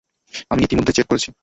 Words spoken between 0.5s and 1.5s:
আমি ইতিমধ্যেই চেক করেছি।